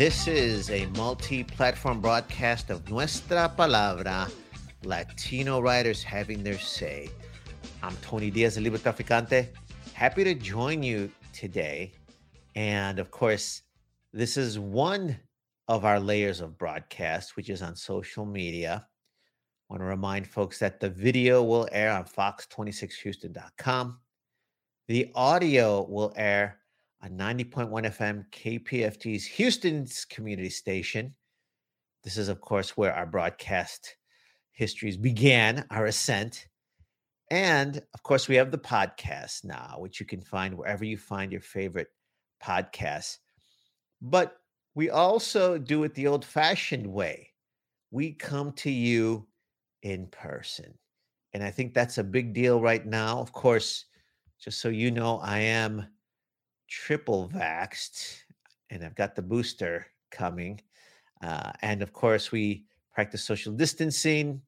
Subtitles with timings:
[0.00, 4.32] This is a multi platform broadcast of Nuestra Palabra,
[4.82, 7.10] Latino writers having their say.
[7.82, 9.48] I'm Tony Diaz, the Libro Traficante.
[9.92, 11.92] Happy to join you today.
[12.56, 13.60] And of course,
[14.14, 15.20] this is one
[15.68, 18.86] of our layers of broadcast, which is on social media.
[18.88, 23.98] I want to remind folks that the video will air on fox26houston.com.
[24.88, 26.59] The audio will air
[27.02, 31.14] on 90.1 FM KPFT's Houston's community station.
[32.04, 33.96] This is, of course, where our broadcast
[34.52, 36.46] histories began, our ascent.
[37.30, 41.32] And of course, we have the podcast now, which you can find wherever you find
[41.32, 41.88] your favorite
[42.42, 43.18] podcasts.
[44.02, 44.36] But
[44.74, 47.30] we also do it the old fashioned way.
[47.90, 49.26] We come to you
[49.82, 50.74] in person.
[51.32, 53.20] And I think that's a big deal right now.
[53.20, 53.86] Of course,
[54.40, 55.86] just so you know, I am
[56.70, 58.22] triple vaxxed
[58.70, 60.60] and I've got the booster coming.
[61.22, 64.40] Uh, and of course, we practice social distancing.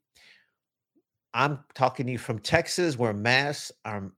[1.34, 4.12] I'm talking to you from Texas where masks are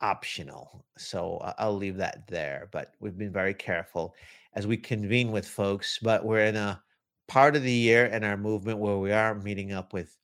[0.00, 0.84] optional.
[0.96, 2.68] So I'll leave that there.
[2.72, 4.14] But we've been very careful
[4.54, 5.98] as we convene with folks.
[6.02, 6.82] But we're in a
[7.28, 10.16] part of the year in our movement where we are meeting up with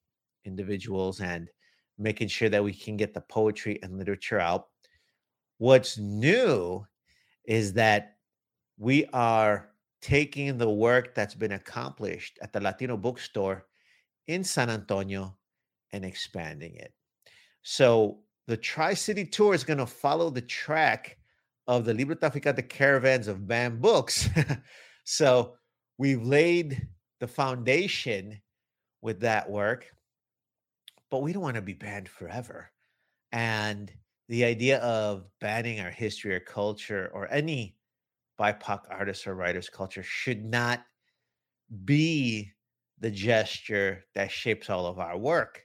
[0.45, 1.49] individuals and
[1.99, 4.69] making sure that we can get the poetry and literature out.
[5.59, 6.87] What's new
[7.51, 8.15] is that
[8.79, 13.67] we are taking the work that's been accomplished at the Latino bookstore
[14.29, 15.37] in San Antonio
[15.93, 16.95] and expanding it.
[17.63, 21.19] So the Tri City Tour is going to follow the track
[21.67, 24.29] of the Libro Traficante caravans of banned books.
[25.05, 25.57] so
[25.99, 26.87] we've laid
[27.19, 28.41] the foundation
[29.03, 29.87] with that work,
[31.11, 32.71] but we don't want to be banned forever.
[33.33, 33.93] And
[34.31, 37.75] the idea of banning our history or culture or any
[38.39, 40.85] BIPOC artist or writer's culture should not
[41.85, 42.53] be
[43.01, 45.65] the gesture that shapes all of our work.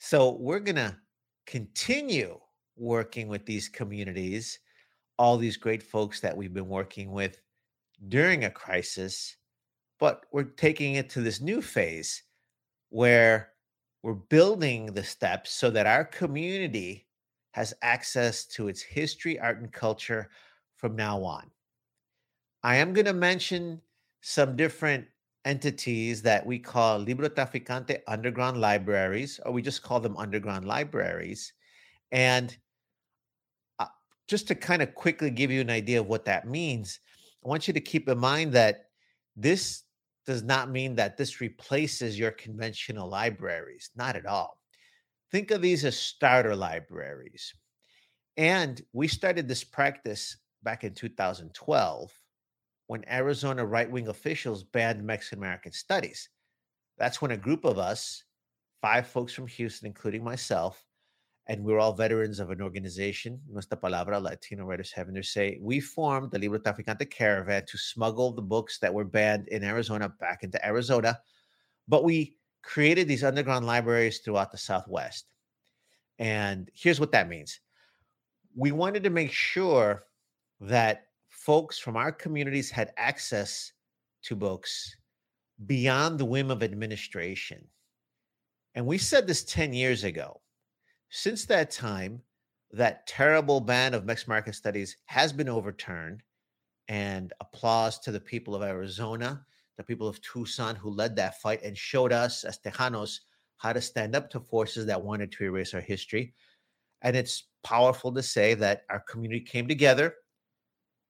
[0.00, 0.96] So we're going to
[1.46, 2.40] continue
[2.76, 4.58] working with these communities,
[5.16, 7.38] all these great folks that we've been working with
[8.08, 9.36] during a crisis,
[10.00, 12.24] but we're taking it to this new phase
[12.88, 13.50] where
[14.02, 17.06] we're building the steps so that our community
[17.54, 20.28] has access to its history, art, and culture
[20.74, 21.48] from now on.
[22.64, 23.80] I am going to mention
[24.22, 25.06] some different
[25.44, 31.52] entities that we call Libro Traficante underground libraries, or we just call them underground libraries.
[32.10, 32.56] And
[33.78, 33.86] uh,
[34.26, 36.98] just to kind of quickly give you an idea of what that means,
[37.44, 38.86] I want you to keep in mind that
[39.36, 39.84] this
[40.26, 44.58] does not mean that this replaces your conventional libraries, not at all.
[45.34, 47.52] Think of these as starter libraries.
[48.36, 52.12] And we started this practice back in 2012
[52.86, 56.28] when Arizona right wing officials banned Mexican American studies.
[56.98, 58.22] That's when a group of us,
[58.80, 60.86] five folks from Houston, including myself,
[61.48, 65.58] and we are all veterans of an organization, Nuestra Palabra, Latino Writers Having Their Say,
[65.60, 70.14] we formed the Libro Traficante Caravan to smuggle the books that were banned in Arizona
[70.20, 71.18] back into Arizona.
[71.88, 75.26] But we created these underground libraries throughout the Southwest.
[76.18, 77.60] And here's what that means
[78.56, 80.04] we wanted to make sure
[80.60, 83.72] that folks from our communities had access
[84.22, 84.96] to books
[85.66, 87.66] beyond the whim of administration.
[88.74, 90.40] And we said this 10 years ago.
[91.10, 92.22] Since that time,
[92.72, 96.22] that terrible ban of Mexican American studies has been overturned.
[96.88, 99.44] And applause to the people of Arizona,
[99.76, 103.18] the people of Tucson who led that fight and showed us as Tejanos
[103.56, 106.34] how to stand up to forces that wanted to erase our history.
[107.02, 110.14] And it's powerful to say that our community came together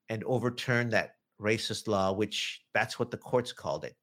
[0.09, 3.97] and overturned that racist law, which that's what the courts called it.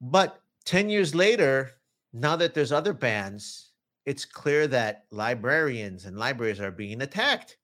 [0.00, 1.72] But 10 years later,
[2.12, 3.72] now that there's other bans,
[4.06, 7.56] it's clear that librarians and libraries are being attacked.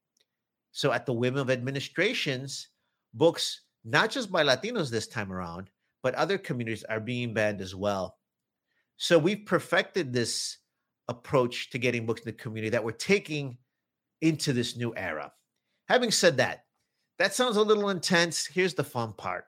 [0.73, 2.69] So, at the whim of administrations,
[3.15, 5.71] books, not just by Latinos this time around,
[6.07, 8.17] but other communities are being banned as well.
[8.97, 10.59] So, we've perfected this
[11.09, 13.59] approach to getting books in the community that we're taking
[14.21, 15.33] into this new era.
[15.89, 16.67] Having said that,
[17.19, 18.47] that sounds a little intense.
[18.47, 19.47] Here's the fun part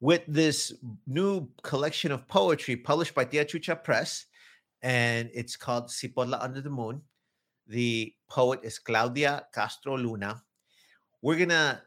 [0.00, 0.74] with this
[1.06, 4.26] new collection of poetry published by Tia Chucha Press,
[4.82, 7.02] and it's called Cipota Under the Moon.
[7.68, 10.42] The poet is Claudia Castro Luna.
[11.22, 11.80] We're going to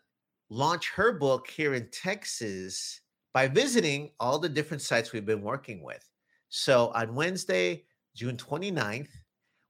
[0.49, 3.01] launch her book here in Texas
[3.33, 6.07] by visiting all the different sites we've been working with.
[6.49, 7.83] So on Wednesday,
[8.15, 9.09] June 29th,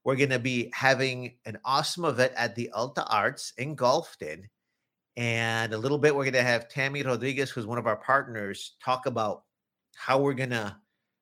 [0.04, 4.44] we're going to be having an awesome event at the Alta Arts in Gulfton.
[5.16, 8.76] And a little bit, we're going to have Tammy Rodriguez, who's one of our partners,
[8.84, 9.44] talk about
[9.96, 10.76] how we're going to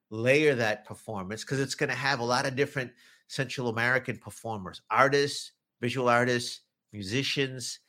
[0.09, 2.91] layer that performance because it's going to have a lot of different
[3.27, 6.61] Central American performers, artists, visual artists,
[6.91, 7.79] musicians,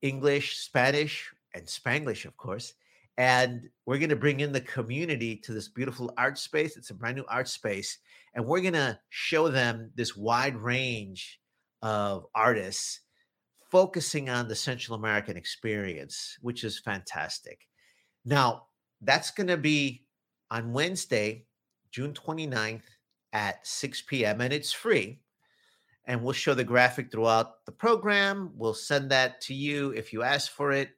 [0.00, 2.74] English, Spanish, and Spanglish, of course.
[3.18, 6.76] And we're going to bring in the community to this beautiful art space.
[6.76, 7.98] It's a brand new art space.
[8.34, 11.38] And we're going to show them this wide range
[11.82, 13.00] of artists
[13.70, 17.68] focusing on the Central American experience, which is fantastic.
[18.24, 18.66] Now,
[19.00, 20.04] that's going to be
[20.50, 21.46] on Wednesday,
[21.90, 22.82] June 29th
[23.32, 25.20] at 6 p.m., and it's free.
[26.06, 28.52] And we'll show the graphic throughout the program.
[28.56, 30.90] We'll send that to you if you ask for it.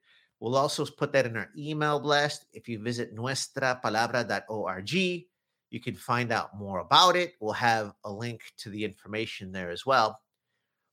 [0.44, 2.44] We'll also put that in our email blast.
[2.52, 7.32] If you visit nuestrapalabra.org, you can find out more about it.
[7.41, 10.20] We'll have a link to the information there as well.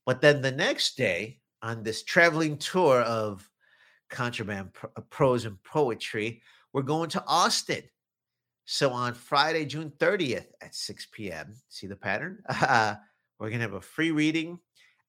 [0.06, 3.50] But then the next day, on this traveling tour of
[4.10, 7.84] contraband uh, prose and poetry, we're going to Austin.
[8.64, 12.42] So on Friday, June 30th at 6 p.m., see the pattern?
[12.48, 12.96] Uh,
[13.38, 14.60] we're going to have a free reading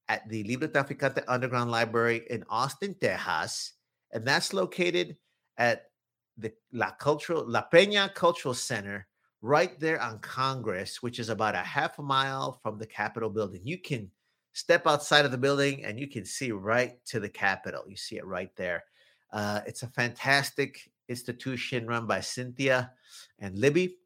[0.08, 3.74] at the Libro Traficante Underground Library in Austin, Texas
[4.12, 5.16] and that's located
[5.58, 5.90] at
[6.36, 9.06] the La Cultural La Peña Cultural Center,
[9.42, 13.60] right there on Congress, which is about a half a mile from the Capitol building.
[13.64, 14.10] You can
[14.52, 17.84] step outside of the building and you can see right to the Capitol.
[17.88, 18.84] You see it right there.
[19.32, 22.92] Uh, it's a fantastic institution run by Cynthia
[23.38, 23.96] and Libby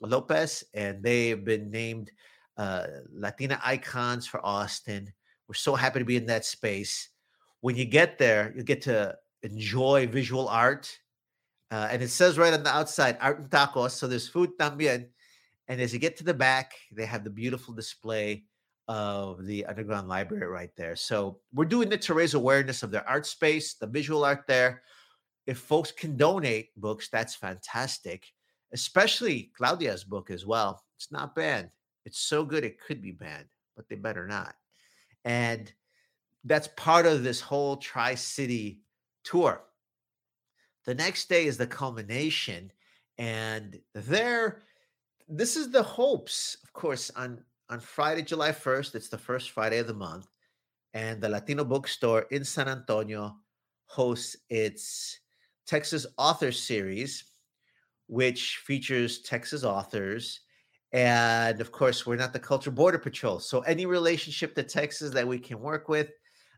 [0.00, 2.10] Lopez, and they've been named
[2.56, 5.12] uh, Latina icons for Austin.
[5.48, 7.10] We're so happy to be in that space.
[7.60, 10.98] When you get there, you get to enjoy visual art.
[11.70, 13.90] Uh, and it says right on the outside, art and tacos.
[13.90, 15.08] So there's food también.
[15.68, 18.44] And as you get to the back, they have the beautiful display
[18.88, 20.94] of the underground library right there.
[20.94, 24.82] So we're doing it to raise awareness of their art space, the visual art there.
[25.46, 28.26] If folks can donate books, that's fantastic,
[28.72, 30.82] especially Claudia's book as well.
[30.96, 31.70] It's not banned.
[32.04, 33.46] It's so good it could be banned,
[33.76, 34.54] but they better not.
[35.24, 35.72] And
[36.44, 38.82] that's part of this whole Tri City
[39.26, 39.64] tour.
[40.86, 42.72] The next day is the culmination,
[43.18, 44.62] and there,
[45.28, 49.78] this is the hopes, of course, on on Friday, July 1st, it's the first Friday
[49.78, 50.28] of the month,
[50.94, 53.34] and the Latino bookstore in San Antonio
[53.86, 55.18] hosts its
[55.66, 57.24] Texas Author Series,
[58.06, 60.40] which features Texas authors.
[60.92, 63.40] And of course, we're not the Culture Border Patrol.
[63.40, 66.10] So, any relationship to Texas that we can work with,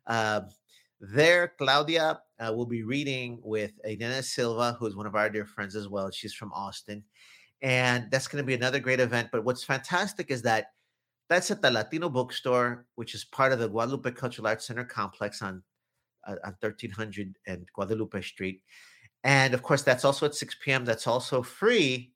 [0.07, 0.43] uh,
[1.01, 5.77] there, Claudia uh, will be reading with Adena Silva, who's one of our dear friends
[5.77, 6.11] as well.
[6.11, 7.05] She's from Austin.
[7.63, 9.29] And that's going to be another great event.
[9.33, 10.73] But what's fantastic is that
[11.29, 15.43] that's at the Latino Bookstore, which is part of the Guadalupe Cultural Arts Center complex
[15.43, 15.63] on,
[16.27, 18.63] uh, on 1300 and Guadalupe Street.
[19.25, 20.85] And of course, that's also at 6 p.m.
[20.85, 22.13] That's also free.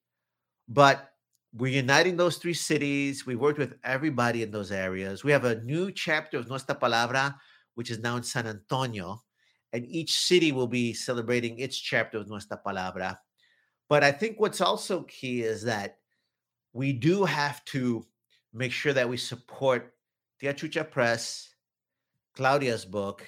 [0.68, 1.10] But
[1.54, 3.26] we're uniting those three cities.
[3.26, 5.22] We worked with everybody in those areas.
[5.22, 7.34] We have a new chapter of Nuestra Palabra
[7.74, 9.22] which is now in San Antonio.
[9.72, 13.16] And each city will be celebrating its chapter of Nuestra Palabra.
[13.88, 15.96] But I think what's also key is that
[16.72, 18.06] we do have to
[18.52, 19.94] make sure that we support
[20.40, 21.54] Tia Chucha Press,
[22.34, 23.26] Claudia's book,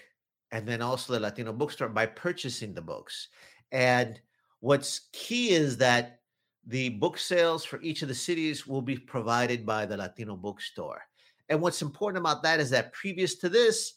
[0.52, 3.28] and then also the Latino bookstore by purchasing the books.
[3.72, 4.20] And
[4.60, 6.20] what's key is that
[6.66, 11.02] the book sales for each of the cities will be provided by the Latino bookstore.
[11.48, 13.94] And what's important about that is that previous to this,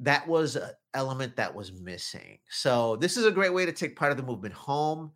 [0.00, 2.38] that was an element that was missing.
[2.48, 5.12] So this is a great way to take part of the movement home,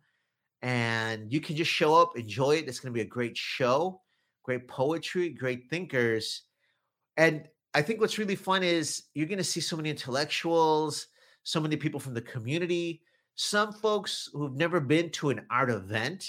[0.61, 2.67] and you can just show up, enjoy it.
[2.67, 4.01] It's going to be a great show,
[4.43, 6.43] great poetry, great thinkers,
[7.17, 11.07] and I think what's really fun is you're going to see so many intellectuals,
[11.43, 13.01] so many people from the community,
[13.35, 16.25] some folks who've never been to an art event,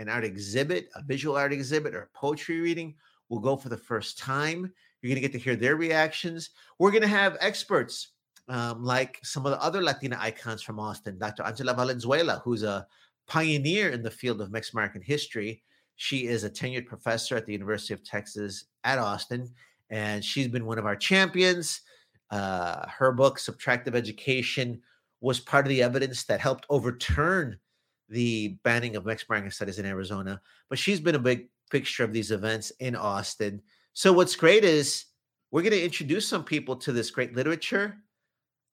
[0.00, 2.96] an art exhibit, a visual art exhibit, or a poetry reading
[3.28, 4.72] will go for the first time.
[5.00, 6.50] You're going to get to hear their reactions.
[6.78, 8.12] We're going to have experts
[8.48, 11.42] um, like some of the other Latina icons from Austin, Dr.
[11.42, 12.86] Angela Valenzuela, who's a
[13.26, 15.62] pioneer in the field of Mexican American history.
[15.96, 19.48] She is a tenured professor at the University of Texas at Austin,
[19.90, 21.82] and she's been one of our champions.
[22.30, 24.80] Uh, her book, Subtractive Education,
[25.20, 27.58] was part of the evidence that helped overturn
[28.08, 30.40] the banning of Mexican American studies in Arizona,
[30.70, 33.60] but she's been a big fixture of these events in Austin.
[33.98, 35.06] So what's great is
[35.50, 37.96] we're going to introduce some people to this great literature.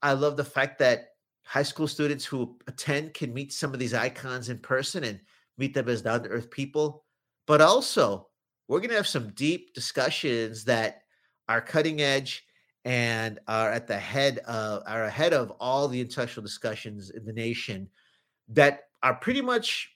[0.03, 1.13] I love the fact that
[1.47, 5.19] high school students who attend can meet some of these icons in person and
[5.57, 7.05] meet them as down to earth people.
[7.47, 8.27] But also,
[8.67, 11.01] we're going to have some deep discussions that
[11.49, 12.45] are cutting edge
[12.83, 17.33] and are at the head of are ahead of all the intellectual discussions in the
[17.33, 17.89] nation
[18.49, 19.94] that are pretty much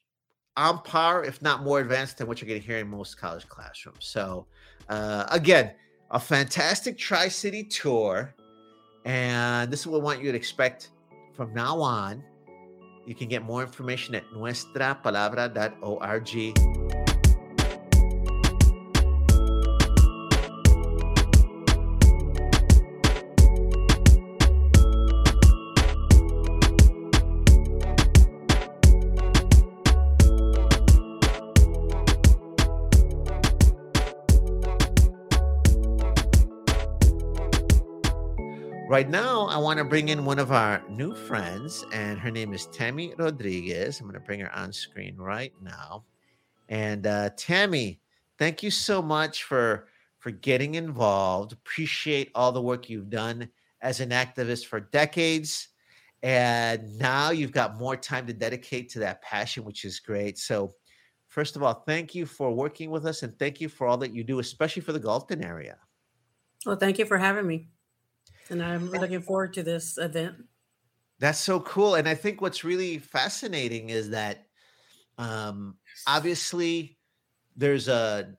[0.60, 3.48] on par, if not more advanced than what you're going to hear in most college
[3.48, 4.06] classrooms.
[4.06, 4.46] So,
[4.89, 5.72] uh, again,
[6.12, 8.36] a fantastic Tri City tour.
[9.06, 10.89] And this is what I want you to expect
[11.34, 12.24] from now on.
[13.06, 16.88] You can get more information at nuestrapalabra.org.
[38.89, 42.53] Right now, I want to bring in one of our new friends, and her name
[42.53, 44.00] is Tammy Rodriguez.
[44.00, 46.05] I'm going to bring her on screen right now.
[46.69, 48.01] And uh, Tammy,
[48.39, 51.53] thank you so much for for getting involved.
[51.53, 53.48] Appreciate all the work you've done
[53.84, 55.67] as an activist for decades,
[56.24, 60.39] and now you've got more time to dedicate to that passion, which is great.
[60.39, 60.74] So,
[61.27, 64.15] first of all, thank you for working with us, and thank you for all that
[64.15, 65.77] you do, especially for the Gulfton area.
[66.65, 67.67] Well, thank you for having me
[68.50, 70.36] and I'm looking forward to this event.
[71.20, 71.96] That's so cool.
[71.96, 74.48] And I think what's really fascinating is that
[75.18, 75.75] um,
[76.08, 76.98] obviously
[77.58, 78.36] there's a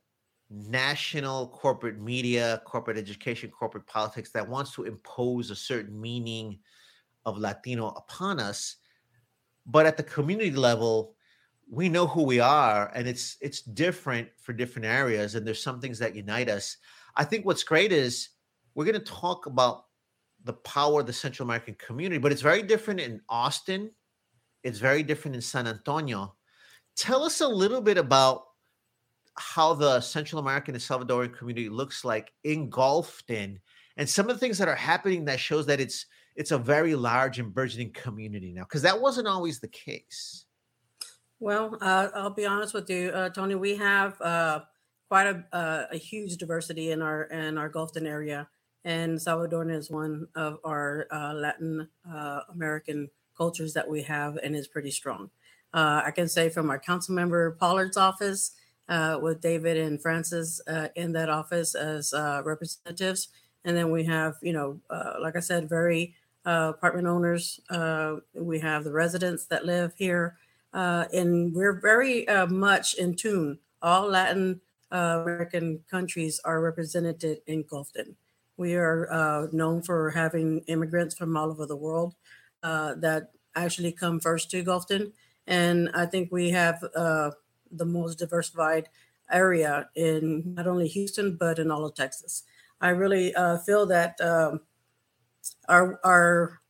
[0.50, 6.58] national corporate media, corporate education, corporate politics that wants to impose a certain meaning
[7.26, 8.76] of Latino upon us.
[9.66, 11.14] But at the community level,
[11.70, 15.80] we know who we are and it's it's different for different areas and there's some
[15.80, 16.76] things that unite us.
[17.14, 18.30] I think what's great is
[18.74, 19.84] we're going to talk about
[20.44, 23.90] the power of the Central American community, but it's very different in Austin.
[24.62, 26.34] It's very different in San Antonio.
[26.96, 28.44] Tell us a little bit about
[29.38, 33.58] how the Central American and Salvadoran community looks like in Gulfton,
[33.96, 36.06] and some of the things that are happening that shows that it's
[36.36, 40.46] it's a very large and burgeoning community now, because that wasn't always the case.
[41.38, 43.54] Well, uh, I'll be honest with you, uh, Tony.
[43.54, 44.60] We have uh,
[45.08, 48.48] quite a, uh, a huge diversity in our in our Gulfton area
[48.84, 54.54] and Salvadoran is one of our uh, Latin uh, American cultures that we have and
[54.54, 55.30] is pretty strong.
[55.72, 58.52] Uh, I can say from our council member Pollard's office,
[58.90, 63.28] uh, with David and Francis uh, in that office as uh, representatives,
[63.64, 64.80] and then we have, you know,
[65.20, 67.60] like I said, very apartment owners.
[68.34, 70.38] we have the residents that live here,
[70.72, 73.60] and we're very much in tune.
[73.80, 74.60] All Latin
[74.90, 78.16] American countries are represented in Gulfton.
[78.60, 82.14] We are uh, known for having immigrants from all over the world
[82.62, 85.12] uh, that actually come first to Gulfton.
[85.46, 87.30] And I think we have uh,
[87.72, 88.90] the most diversified
[89.30, 92.42] area in not only Houston, but in all of Texas.
[92.82, 94.60] I really uh, feel that um,
[95.66, 96.60] our, our,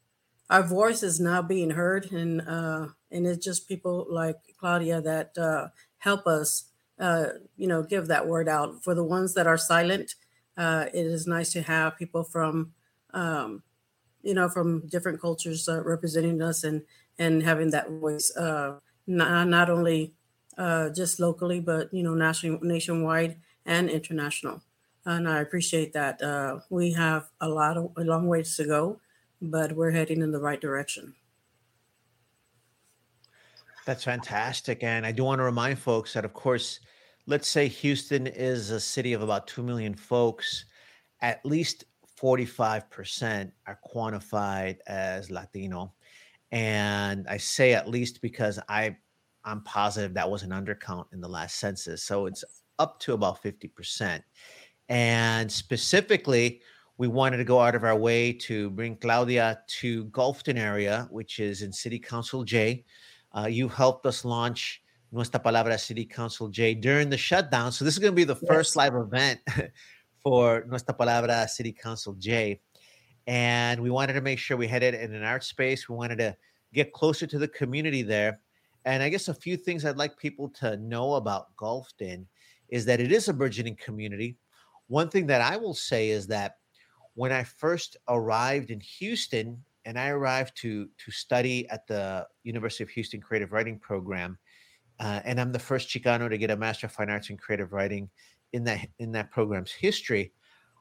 [0.49, 5.37] our voice is now being heard, and, uh, and it's just people like Claudia that
[5.37, 6.67] uh, help us,
[7.57, 8.85] you know, give that word out.
[8.85, 10.15] For the ones that are silent,
[10.61, 12.73] uh, it is nice to have people from,
[13.15, 13.63] um,
[14.23, 16.83] you know, from different cultures uh, representing us and
[17.19, 20.13] and having that voice, uh, not, not only
[20.59, 24.63] uh, just locally, but you know, national, nationwide and international.
[25.07, 26.21] And I appreciate that.
[26.21, 29.01] Uh, we have a lot of a long ways to go,
[29.41, 31.15] but we're heading in the right direction.
[33.87, 34.83] That's fantastic.
[34.83, 36.81] And I do want to remind folks that, of course,
[37.31, 40.65] let's say Houston is a city of about 2 million folks,
[41.21, 41.85] at least
[42.21, 45.95] 45% are quantified as Latino.
[46.51, 48.97] And I say at least because I
[49.45, 52.03] I'm positive that was an undercount in the last census.
[52.03, 52.45] So it's
[52.81, 54.21] up to about 50%.
[54.89, 56.61] And specifically,
[56.99, 61.39] we wanted to go out of our way to bring Claudia to Gulfton area, which
[61.39, 62.85] is in City Council J.
[63.33, 67.73] Uh, you helped us launch Nuestra Palabra City Council J during the shutdown.
[67.73, 69.41] So this is going to be the first live event
[70.23, 72.61] for Nuestra Palabra City Council J.
[73.27, 75.89] And we wanted to make sure we had it in an art space.
[75.89, 76.37] We wanted to
[76.73, 78.41] get closer to the community there.
[78.85, 82.27] And I guess a few things I'd like people to know about Gulfton
[82.69, 84.37] is that it is a burgeoning community.
[84.87, 86.57] One thing that I will say is that
[87.15, 92.85] when I first arrived in Houston, and I arrived to to study at the University
[92.85, 94.39] of Houston Creative Writing Program,
[95.01, 97.73] uh, and I'm the first Chicano to get a Master of Fine Arts in Creative
[97.73, 98.11] Writing
[98.53, 100.33] in that in that program's history.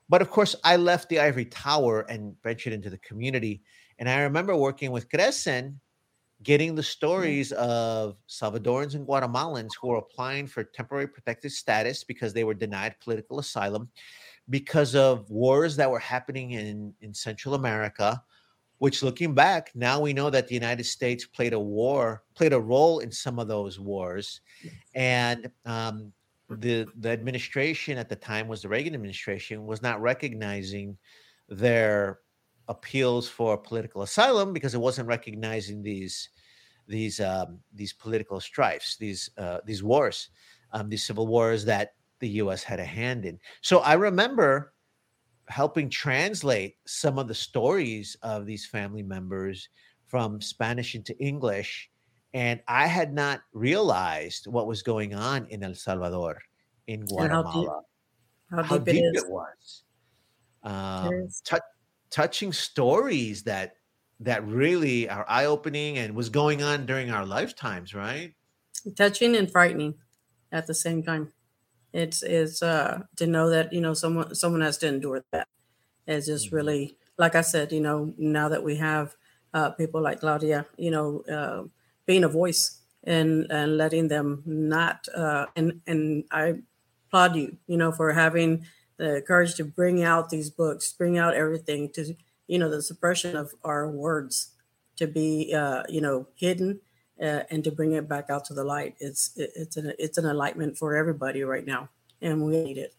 [0.10, 3.62] But of course, I left the ivory tower and ventured into the community.
[4.00, 5.76] And I remember working with Crecen,
[6.44, 12.34] getting the stories of Salvadorans and Guatemalans who were applying for temporary protected status because
[12.34, 13.90] they were denied political asylum
[14.50, 18.22] because of wars that were happening in, in Central America,
[18.80, 22.60] which looking back, now we know that the United States played a war, played a
[22.60, 24.42] role in some of those wars.
[24.96, 26.12] And um,
[26.50, 30.98] the the administration at the time was the Reagan administration was not recognizing
[31.48, 32.20] their
[32.68, 36.30] appeals for political asylum because it wasn't recognizing these
[36.88, 40.30] these um, these political strifes, these uh, these wars,
[40.72, 42.64] um, these civil wars that the U.S.
[42.64, 43.40] had a hand in.
[43.62, 44.74] So I remember
[45.50, 49.68] helping translate some of the stories of these family members
[50.08, 51.90] from Spanish into English
[52.34, 56.40] and I had not realized what was going on in El Salvador,
[56.88, 57.70] in Guatemala, how deep,
[58.52, 59.84] how deep, how deep it, it, was.
[60.64, 61.58] Um, t-
[62.12, 63.74] touching stories that
[64.20, 68.34] that really are eye opening and was going on during our lifetimes, right?
[68.96, 69.96] Touching and frightening
[70.52, 71.32] at the same time.
[71.94, 75.48] It's it's uh, to know that you know someone someone has to endure that.
[76.08, 76.56] It's just mm-hmm.
[76.56, 79.16] really like I said, you know, now that we have
[79.54, 81.22] uh, people like Claudia, you know.
[81.22, 81.68] Uh,
[82.10, 86.56] being a voice and and letting them not uh, and and I
[87.06, 88.66] applaud you, you know, for having
[88.98, 92.16] the courage to bring out these books, bring out everything to
[92.48, 94.56] you know the suppression of our words
[94.96, 96.82] to be uh, you know hidden
[97.22, 98.96] uh, and to bring it back out to the light.
[99.00, 101.90] It's it's an it's an enlightenment for everybody right now,
[102.22, 102.96] and we need it.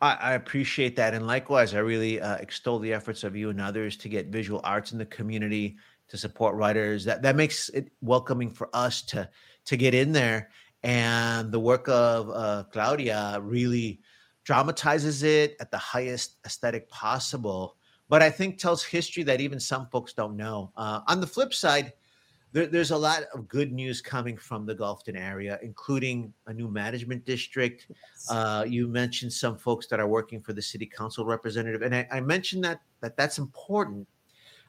[0.00, 3.60] I, I appreciate that, and likewise, I really uh, extol the efforts of you and
[3.60, 5.76] others to get visual arts in the community
[6.08, 7.04] to support writers.
[7.04, 9.28] That that makes it welcoming for us to
[9.66, 10.50] to get in there.
[10.82, 14.00] And the work of uh, Claudia really
[14.44, 17.76] dramatizes it at the highest aesthetic possible.
[18.10, 20.72] But I think tells history that even some folks don't know.
[20.76, 21.94] Uh, on the flip side,
[22.54, 26.68] there, there's a lot of good news coming from the Gulfton area, including a new
[26.68, 27.88] management district.
[28.30, 32.06] Uh, you mentioned some folks that are working for the city council representative, and I,
[32.12, 34.06] I mentioned that that that's important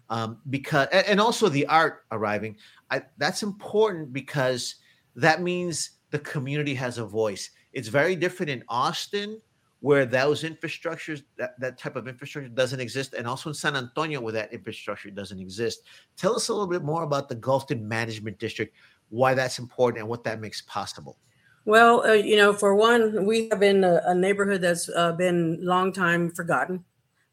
[0.09, 2.57] um, because and also the art arriving.
[2.89, 4.75] I, that's important because
[5.15, 7.51] that means the community has a voice.
[7.71, 9.39] It's very different in Austin
[9.85, 14.19] where those infrastructures that, that type of infrastructure doesn't exist and also in san antonio
[14.19, 15.83] where that infrastructure doesn't exist.
[16.17, 18.75] Tell us a little bit more about the gulfton management district
[19.09, 21.19] why that's important and what that makes possible.
[21.65, 25.59] Well uh, you know for one we have been a, a neighborhood that's uh, been
[25.61, 26.83] long time forgotten.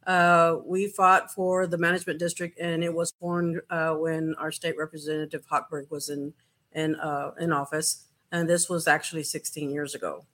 [0.07, 4.75] Uh, we fought for the management district, and it was formed uh, when our state
[4.77, 6.35] representative Hochberg was in
[6.73, 10.27] in uh, in office, and this was actually 16 years ago.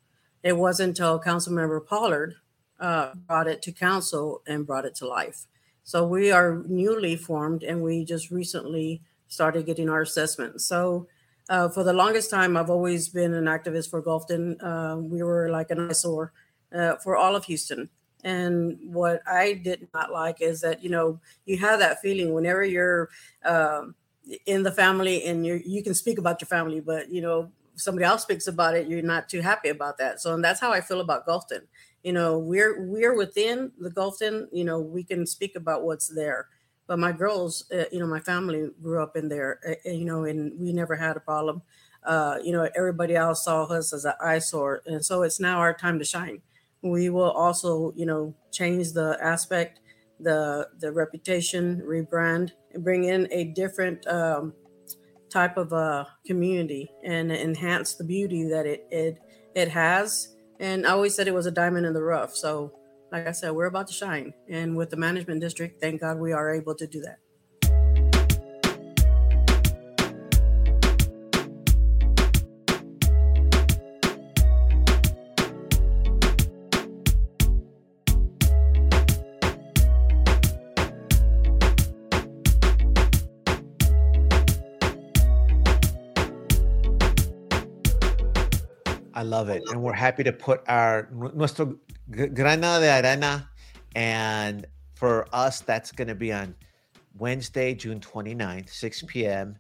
[0.43, 2.35] It wasn't until Councilmember Pollard
[2.81, 5.47] uh, brought it to council and brought it to life.
[5.85, 10.61] So we are newly formed, and we just recently started getting our assessment.
[10.61, 11.07] So.
[11.51, 14.63] Uh, for the longest time, I've always been an activist for Gulfton.
[14.63, 16.35] Uh, we were like an eyesore
[17.03, 17.89] for all of Houston
[18.25, 22.65] and what I did not like is that you know you have that feeling whenever
[22.65, 23.11] you're
[23.45, 23.95] um,
[24.47, 28.05] in the family and you you can speak about your family, but you know somebody
[28.05, 30.21] else speaks about it, you're not too happy about that.
[30.21, 31.63] So and that's how I feel about Gulfton.
[32.03, 34.49] You know, we're we're within the Gulfton.
[34.53, 36.49] You know, we can speak about what's there.
[36.87, 39.61] But my girls, uh, you know, my family grew up in there.
[39.67, 41.63] Uh, you know, and we never had a problem.
[42.05, 45.75] Uh, you know, everybody else saw us as an eyesore, and so it's now our
[45.75, 46.41] time to shine
[46.83, 49.81] we will also, you know, change the aspect,
[50.21, 54.55] the the reputation, rebrand, and bring in a different um,
[55.31, 59.19] type of a community and enhance the beauty that it it
[59.55, 60.35] it has.
[60.61, 62.35] And I always said it was a diamond in the rough.
[62.35, 62.73] So,
[63.13, 64.35] like I said, we're about to shine.
[64.49, 67.19] And with the management district, thank God we are able to do that.
[89.19, 89.65] I love it.
[89.69, 91.77] And we're happy to put our nuestro
[92.09, 93.51] grana de arena.
[93.97, 96.55] And for us, that's going to be on
[97.19, 99.59] Wednesday, June 29th, 6 p.m.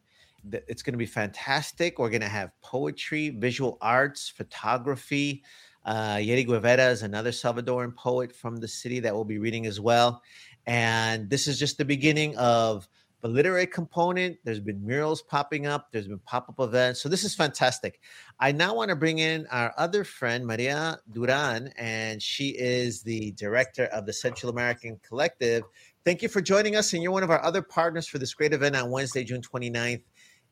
[0.52, 1.98] It's going to be fantastic.
[1.98, 5.42] We're going to have poetry, visual arts, photography.
[5.84, 9.80] Uh, Yeri Guevara is another Salvadoran poet from the city that will be reading as
[9.80, 10.22] well.
[10.66, 12.88] And this is just the beginning of
[13.20, 14.36] the literary component.
[14.44, 17.00] There's been murals popping up, there's been pop up events.
[17.00, 18.00] So this is fantastic.
[18.38, 23.32] I now want to bring in our other friend, Maria Duran, and she is the
[23.32, 25.64] director of the Central American Collective.
[26.04, 26.92] Thank you for joining us.
[26.92, 30.02] And you're one of our other partners for this great event on Wednesday, June 29th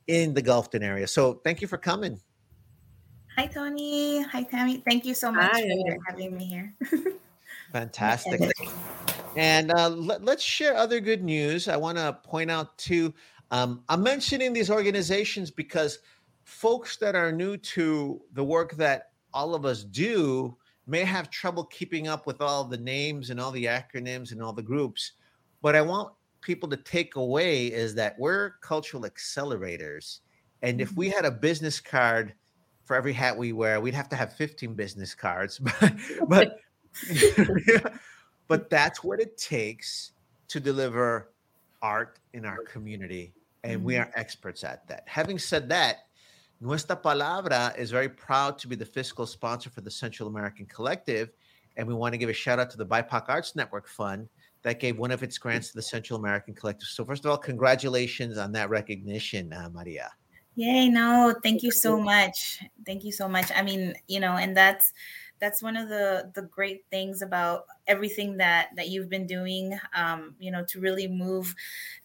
[0.06, 1.06] in the Gulfton area.
[1.06, 2.20] So thank you for coming.
[3.36, 4.22] Hi, Tony.
[4.22, 4.82] Hi, Tammy.
[4.86, 5.62] Thank you so much Hi.
[5.62, 6.74] for having me here.
[7.72, 8.40] Fantastic.
[9.36, 11.68] And uh, let, us share other good news.
[11.68, 13.12] I want to point out too.
[13.50, 16.00] Um, I'm mentioning these organizations because
[16.44, 21.64] folks that are new to the work that all of us do may have trouble
[21.64, 25.12] keeping up with all the names and all the acronyms and all the groups.
[25.60, 30.20] What I want people to take away is that we're cultural accelerators.
[30.62, 31.16] And if we mm-hmm.
[31.16, 32.34] had a business card
[32.84, 35.58] for every hat we wear, we'd have to have 15 business cards.
[35.80, 35.94] but
[36.28, 36.60] but,
[38.48, 40.12] but that's what it takes
[40.48, 41.30] to deliver
[41.82, 43.32] art in our community.
[43.64, 44.02] And we mm-hmm.
[44.02, 45.04] are experts at that.
[45.06, 46.06] Having said that,
[46.60, 51.30] Nuestra Palabra is very proud to be the fiscal sponsor for the Central American Collective.
[51.76, 54.28] And we want to give a shout out to the BIPOC Arts Network Fund
[54.62, 56.88] that gave one of its grants to the Central American Collective.
[56.88, 60.10] So, first of all, congratulations on that recognition, uh, Maria.
[60.54, 60.88] Yay!
[60.88, 62.60] No, thank you so much.
[62.86, 63.52] Thank you so much.
[63.54, 64.94] I mean, you know, and that's
[65.40, 69.78] that's one of the the great things about everything that that you've been doing.
[69.94, 71.54] Um, you know, to really move.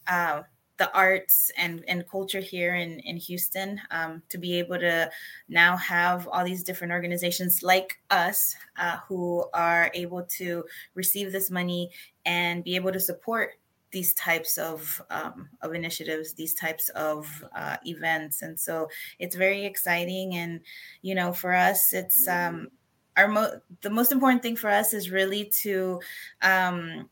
[0.07, 0.43] Uh,
[0.77, 5.11] the arts and, and culture here in, in Houston um, to be able to
[5.47, 10.65] now have all these different organizations like us uh, who are able to
[10.95, 11.91] receive this money
[12.25, 13.51] and be able to support
[13.91, 18.87] these types of um, of initiatives, these types of uh, events, and so
[19.19, 20.35] it's very exciting.
[20.35, 20.61] And
[21.01, 22.69] you know, for us, it's um,
[23.17, 25.99] our mo- the most important thing for us is really to
[26.41, 27.09] um,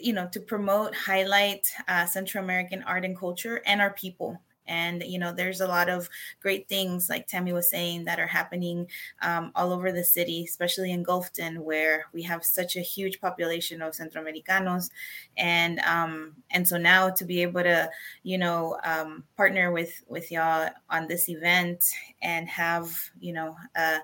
[0.00, 4.40] you know to promote highlight uh, central american art and culture and our people.
[4.68, 6.08] And you know there's a lot of
[6.40, 8.86] great things like tammy was saying that are happening
[9.20, 13.82] um, all over the city especially in gulfton where we have such a huge population
[13.82, 14.88] of centroamericanos.
[15.36, 17.90] And um, and so now to be able to
[18.22, 21.84] you know um, partner with with y'all on this event
[22.22, 23.98] and have you know a,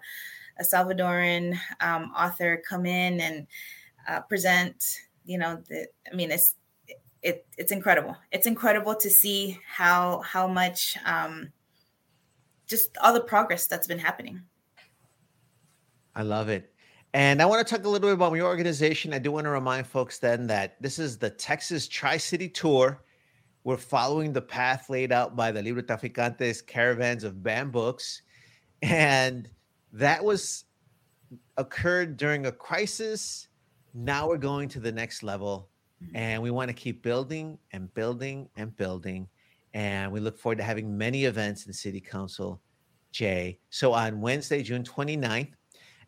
[0.58, 3.46] a salvadoran um, author come in and
[4.08, 4.84] uh, present
[5.28, 6.56] you know, the, I mean, it's
[7.22, 8.16] it, it's incredible.
[8.32, 11.52] It's incredible to see how how much um,
[12.66, 14.42] just all the progress that's been happening.
[16.16, 16.72] I love it.
[17.14, 19.12] And I want to talk a little bit about your organization.
[19.12, 23.02] I do want to remind folks then that this is the Texas Tri City Tour.
[23.64, 28.22] We're following the path laid out by the Libro Traficantes caravans of bambooks.
[28.82, 29.48] And
[29.92, 30.64] that was
[31.56, 33.48] occurred during a crisis
[33.94, 35.68] now we're going to the next level
[36.14, 39.28] and we want to keep building and building and building.
[39.74, 42.60] And we look forward to having many events in City Council,
[43.12, 43.58] J.
[43.70, 45.50] So on Wednesday, June 29th,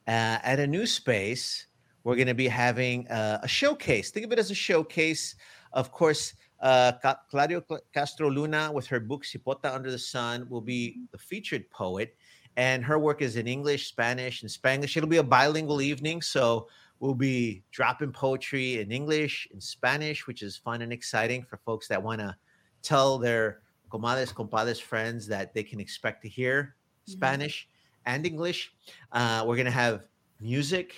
[0.06, 1.66] uh, at a new space,
[2.04, 4.10] we're going to be having uh, a showcase.
[4.10, 5.34] Think of it as a showcase.
[5.72, 6.92] Of course, uh,
[7.30, 7.62] Claudia
[7.92, 12.16] Castro Luna, with her book Cipota Under the Sun, will be the featured poet.
[12.56, 14.96] And her work is in English, Spanish, and Spanish.
[14.96, 16.20] It'll be a bilingual evening.
[16.20, 16.68] So
[17.00, 21.88] We'll be dropping poetry in English, and Spanish, which is fun and exciting for folks
[21.88, 22.36] that want to
[22.82, 27.12] tell their comadres, compadres, friends that they can expect to hear mm-hmm.
[27.12, 27.68] Spanish
[28.04, 28.74] and English.
[29.12, 30.02] Uh, we're going to have
[30.40, 30.94] music.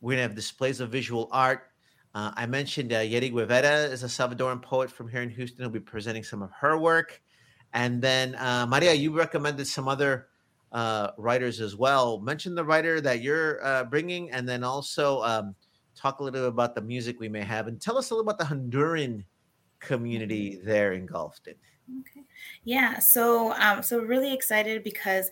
[0.00, 1.68] We're going to have displays of visual art.
[2.16, 5.62] Uh, I mentioned uh, Yeri Guevara is a Salvadoran poet from here in Houston.
[5.62, 7.22] Who'll be presenting some of her work.
[7.72, 10.26] And then, uh, Maria, you recommended some other
[10.72, 12.18] uh, writers as well.
[12.20, 15.54] Mention the writer that you're uh, bringing, and then also um,
[15.94, 18.28] talk a little bit about the music we may have, and tell us a little
[18.28, 19.24] about the Honduran
[19.80, 21.58] community there engulfed in Gulfton.
[22.00, 22.22] Okay.
[22.64, 22.98] Yeah.
[23.00, 25.30] So, um, so really excited because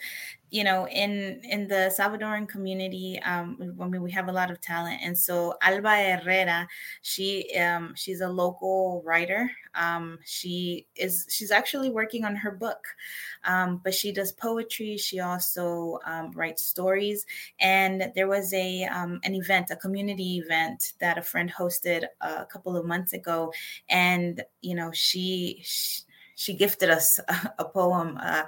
[0.52, 4.60] you know in in the salvadoran community um i mean we have a lot of
[4.60, 6.66] talent and so alba herrera
[7.02, 12.84] she um she's a local writer um she is she's actually working on her book
[13.44, 17.26] um but she does poetry she also um, writes stories
[17.60, 22.44] and there was a um, an event a community event that a friend hosted a
[22.46, 23.52] couple of months ago
[23.88, 26.02] and you know she, she
[26.40, 28.44] she gifted us a, a poem uh,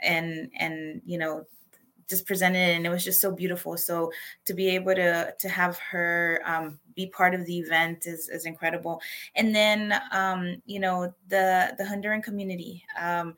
[0.00, 1.46] and and you know
[2.08, 3.76] just presented it and it was just so beautiful.
[3.76, 4.12] So
[4.44, 8.46] to be able to to have her um, be part of the event is, is
[8.46, 9.00] incredible.
[9.34, 13.34] And then um, you know the the honduran community um,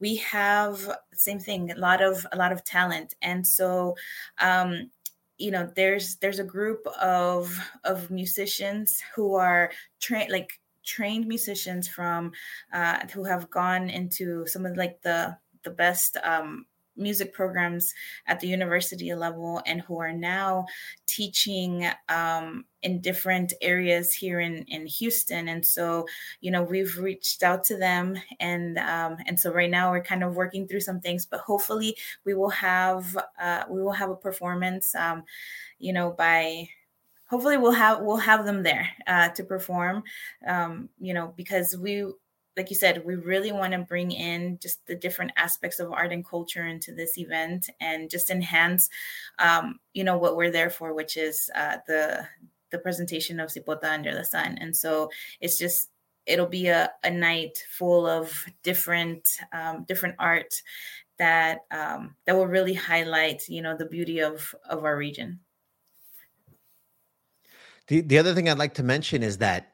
[0.00, 3.14] we have same thing a lot of a lot of talent.
[3.22, 3.96] And so
[4.38, 4.90] um,
[5.38, 11.88] you know there's there's a group of of musicians who are trained like trained musicians
[11.88, 12.32] from
[12.72, 16.64] uh, who have gone into some of like the the best um,
[17.00, 17.94] music programs
[18.26, 20.66] at the university level and who are now
[21.06, 25.48] teaching um, in different areas here in, in Houston.
[25.48, 26.06] And so,
[26.40, 30.22] you know, we've reached out to them and um, and so right now we're kind
[30.22, 34.16] of working through some things, but hopefully we will have uh, we will have a
[34.16, 35.24] performance, um,
[35.78, 36.68] you know, by
[37.30, 40.02] hopefully we'll have we'll have them there uh, to perform
[40.46, 42.04] um, you know because we
[42.56, 46.12] like you said, we really want to bring in just the different aspects of art
[46.12, 48.90] and culture into this event and just enhance,
[49.38, 52.26] um, you know, what we're there for, which is uh, the
[52.70, 54.58] the presentation of Cipota Under the Sun.
[54.60, 55.90] And so it's just
[56.26, 60.52] it'll be a, a night full of different um, different art
[61.18, 65.40] that um, that will really highlight, you know, the beauty of of our region.
[67.90, 69.72] The the other thing I'd like to mention is that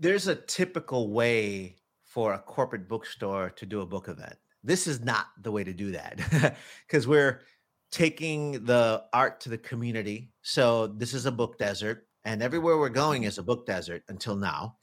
[0.00, 4.34] there's a typical way for a corporate bookstore to do a book event.
[4.64, 7.42] This is not the way to do that because we're
[7.92, 10.32] taking the art to the community.
[10.42, 14.34] So this is a book desert, and everywhere we're going is a book desert until
[14.34, 14.78] now.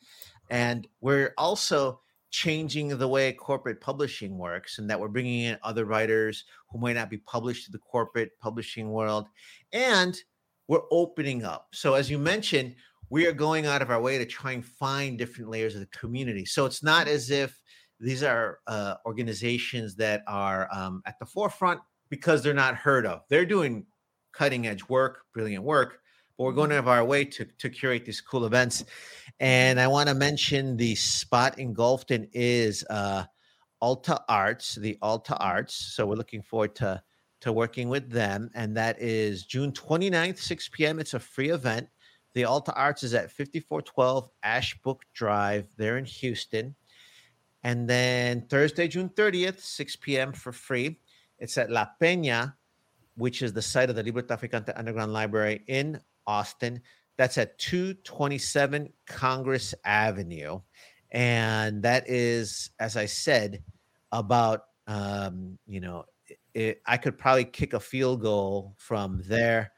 [0.49, 1.99] And we're also
[2.31, 6.95] changing the way corporate publishing works, and that we're bringing in other writers who might
[6.95, 9.27] not be published to the corporate publishing world.
[9.73, 10.17] And
[10.69, 11.67] we're opening up.
[11.73, 12.75] So, as you mentioned,
[13.09, 15.87] we are going out of our way to try and find different layers of the
[15.87, 16.45] community.
[16.45, 17.59] So it's not as if
[17.99, 23.23] these are uh, organizations that are um, at the forefront because they're not heard of.
[23.29, 23.87] They're doing
[24.31, 26.01] cutting edge work, brilliant work,
[26.37, 28.85] but we're going out of our way to, to curate these cool events.
[29.39, 33.23] And I want to mention the spot engulfed in Gulfton is uh,
[33.81, 35.93] Alta Arts, the Alta Arts.
[35.95, 37.01] So we're looking forward to
[37.41, 38.51] to working with them.
[38.53, 40.99] And that is June 29th, 6 p.m.
[40.99, 41.87] It's a free event.
[42.33, 46.75] The Alta Arts is at 5412 Ashbrook Drive there in Houston.
[47.63, 50.33] And then Thursday, June 30th, 6 p.m.
[50.33, 50.99] for free.
[51.39, 52.53] It's at La Peña,
[53.15, 56.81] which is the site of the Libro Traficante Underground Library in Austin.
[57.17, 60.61] That's at 227 Congress Avenue.
[61.11, 63.63] And that is, as I said,
[64.11, 66.05] about, um, you know,
[66.53, 69.71] it, I could probably kick a field goal from there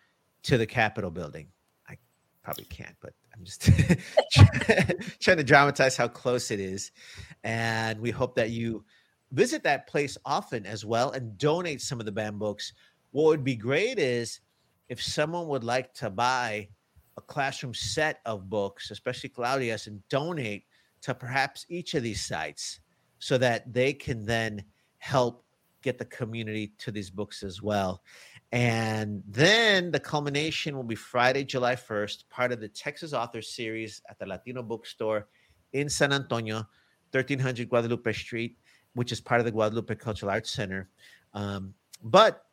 [0.43, 1.47] to the Capitol building
[1.87, 1.97] I
[2.43, 3.61] probably can't, but I'm just
[5.21, 6.91] trying to dramatize how close it is.
[7.43, 8.83] And we hope that you
[9.31, 12.73] visit that place often as well and donate some of the BAM books.
[13.11, 14.39] What would be great is
[14.89, 16.69] if someone would like to buy
[17.17, 20.65] a classroom set of books, especially Claudia's, and donate
[21.01, 22.79] to perhaps each of these sites
[23.19, 24.63] so that they can then
[24.97, 25.43] help
[25.81, 28.01] get the community to these books as well.
[28.51, 34.01] And then the culmination will be Friday, July 1st, part of the Texas Author Series
[34.09, 35.27] at the Latino Bookstore
[35.73, 36.67] in San Antonio,
[37.11, 38.57] 1300 Guadalupe Street,
[38.93, 40.89] which is part of the Guadalupe Cultural Arts Center.
[41.33, 42.45] Um, but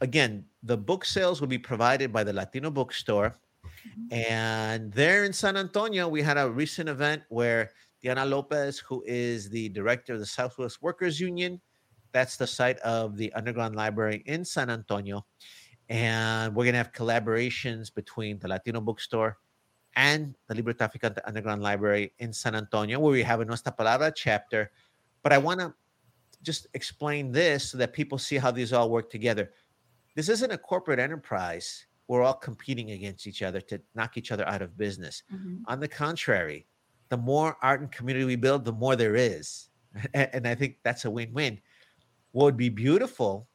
[0.00, 3.36] again, the book sales will be provided by the Latino Bookstore.
[4.10, 7.70] And there in San Antonio, we had a recent event where
[8.02, 11.60] Diana Lopez, who is the director of the Southwest Workers Union,
[12.16, 15.26] that's the site of the Underground Library in San Antonio.
[15.90, 19.36] And we're going to have collaborations between the Latino Bookstore
[19.96, 24.14] and the Libro Traficante Underground Library in San Antonio, where we have a Nuestra Palabra
[24.16, 24.70] chapter.
[25.22, 25.74] But I want to
[26.42, 29.52] just explain this so that people see how these all work together.
[30.14, 31.84] This isn't a corporate enterprise.
[32.08, 35.22] We're all competing against each other to knock each other out of business.
[35.30, 35.64] Mm-hmm.
[35.66, 36.66] On the contrary,
[37.10, 39.68] the more art and community we build, the more there is.
[40.14, 41.58] And I think that's a win win.
[42.36, 43.48] What would be beautiful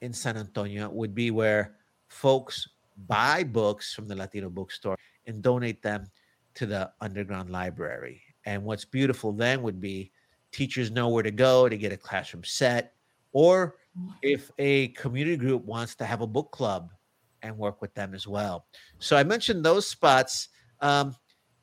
[0.00, 1.76] in San Antonio would be where
[2.08, 2.66] folks
[3.06, 6.06] buy books from the Latino bookstore and donate them
[6.54, 8.22] to the underground library.
[8.46, 10.12] And what's beautiful then would be
[10.50, 12.94] teachers know where to go to get a classroom set,
[13.32, 13.76] or
[14.22, 16.90] if a community group wants to have a book club
[17.42, 18.64] and work with them as well.
[18.98, 20.48] So I mentioned those spots.
[20.80, 21.14] Um,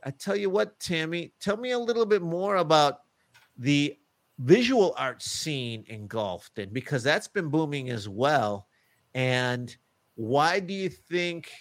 [0.04, 3.00] I tell you what, Tammy, tell me a little bit more about
[3.58, 3.98] the
[4.40, 6.08] visual art scene in
[6.72, 8.68] because that's been booming as well.
[9.14, 9.76] And
[10.16, 11.52] why do you think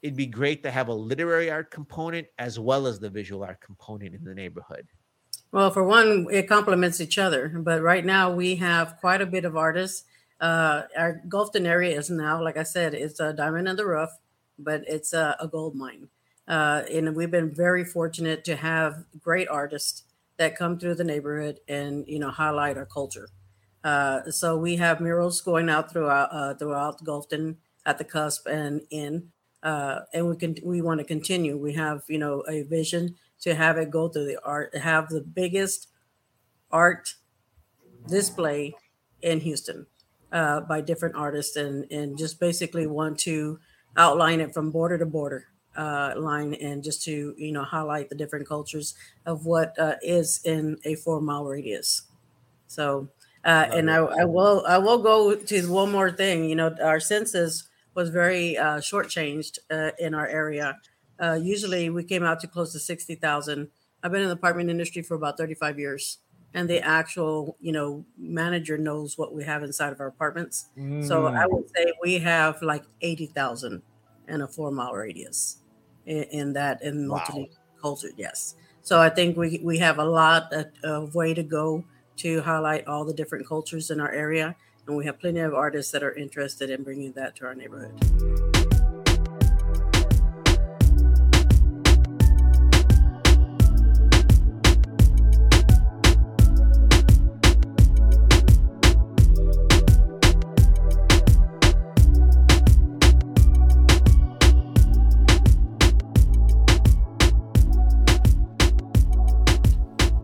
[0.00, 3.60] it'd be great to have a literary art component as well as the visual art
[3.60, 4.88] component in the neighborhood?
[5.52, 7.48] Well, for one, it complements each other.
[7.48, 10.04] But right now, we have quite a bit of artists.
[10.40, 14.18] Uh, our Gulfton area is now, like I said, it's a diamond in the rough,
[14.58, 16.08] but it's a, a gold mine.
[16.48, 20.04] Uh, and we've been very fortunate to have great artists
[20.38, 23.28] that come through the neighborhood and you know highlight our culture.
[23.84, 27.56] Uh, so we have murals going out throughout uh, throughout Gulfton.
[27.84, 29.32] at the cusp and in.
[29.62, 31.56] Uh, and we can we want to continue.
[31.56, 35.20] We have you know a vision to have it go through the art, have the
[35.20, 35.88] biggest
[36.70, 37.14] art
[38.08, 38.74] display
[39.20, 39.86] in Houston
[40.32, 43.58] uh, by different artists, and and just basically want to
[43.96, 48.14] outline it from border to border uh, line, and just to you know highlight the
[48.14, 48.94] different cultures
[49.26, 52.02] of what uh, is in a four mile radius.
[52.66, 53.08] So,
[53.44, 56.48] uh, and I, I will I will go to one more thing.
[56.48, 60.78] You know, our census was very uh, shortchanged uh, in our area.
[61.20, 63.68] Uh, usually, we came out to close to sixty thousand.
[64.02, 66.18] I've been in the apartment industry for about thirty five years
[66.54, 71.06] and the actual you know manager knows what we have inside of our apartments mm.
[71.06, 73.82] so i would say we have like 80000
[74.28, 75.58] in a four mile radius
[76.06, 78.10] in, in that in multicultural wow.
[78.16, 81.84] yes so i think we, we have a lot of, of way to go
[82.16, 84.54] to highlight all the different cultures in our area
[84.86, 88.51] and we have plenty of artists that are interested in bringing that to our neighborhood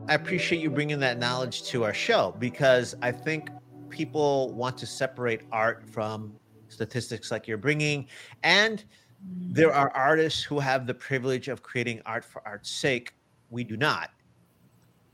[0.09, 3.51] I appreciate you bringing that knowledge to our show because I think
[3.91, 6.33] people want to separate art from
[6.69, 8.07] statistics like you're bringing.
[8.43, 9.53] And mm-hmm.
[9.53, 13.13] there are artists who have the privilege of creating art for art's sake.
[13.51, 14.09] We do not.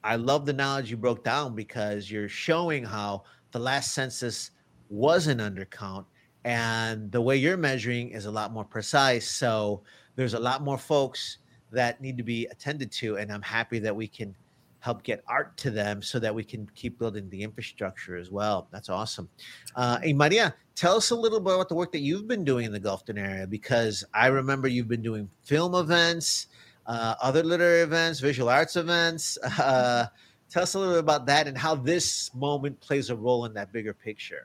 [0.05, 4.53] I love the knowledge you broke down because you're showing how the last census
[4.91, 6.05] was an undercount
[6.45, 9.29] and the way you're measuring is a lot more precise.
[9.29, 9.83] So
[10.15, 11.39] there's a lot more folks
[11.73, 13.17] that need to be attended to.
[13.17, 14.37] And I'm happy that we can
[14.85, 18.69] help get art to them so that we can keep building the infrastructure as well.
[18.71, 19.31] That's awesome.
[19.75, 22.67] Uh, hey, Maria, tell us a little bit about the work that you've been doing
[22.67, 26.49] in the Gulfton area because I remember you've been doing film events,
[26.85, 29.39] uh, other literary events, visual arts events.
[29.59, 30.07] Uh,
[30.51, 33.55] tell us a little bit about that and how this moment plays a role in
[33.55, 34.45] that bigger picture.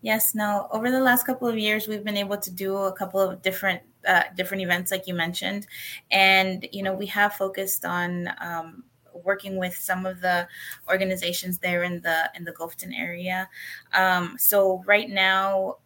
[0.00, 0.34] Yes.
[0.34, 3.42] Now, over the last couple of years, we've been able to do a couple of
[3.42, 5.66] different uh, different events, like you mentioned,
[6.10, 8.84] and you know we have focused on um,
[9.22, 10.48] working with some of the
[10.88, 13.48] organizations there in the in the Gulfton area.
[13.92, 15.76] Um, so right now,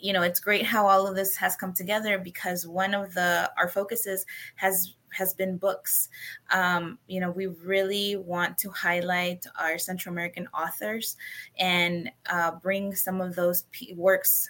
[0.00, 3.50] you know, it's great how all of this has come together because one of the
[3.56, 4.24] our focuses
[4.56, 6.08] has has been books.
[6.50, 11.16] Um, you know, we really want to highlight our Central American authors
[11.58, 14.48] and uh, bring some of those p- works